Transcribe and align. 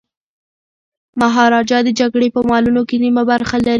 مهاراجا 1.21 1.77
د 1.83 1.89
جګړې 1.99 2.27
په 2.35 2.39
مالونو 2.49 2.81
کي 2.89 2.97
نیمه 3.03 3.23
برخه 3.31 3.55
لري. 3.59 3.69